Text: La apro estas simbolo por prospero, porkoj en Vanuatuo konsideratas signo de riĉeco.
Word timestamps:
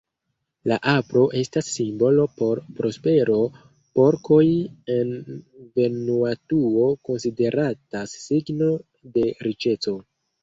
La 0.69 0.75
apro 0.91 1.21
estas 1.39 1.67
simbolo 1.73 2.23
por 2.41 2.61
prospero, 2.79 3.35
porkoj 3.99 4.41
en 4.95 5.11
Vanuatuo 5.81 6.87
konsideratas 7.09 8.15
signo 8.23 8.71
de 9.19 9.27
riĉeco. 9.49 9.95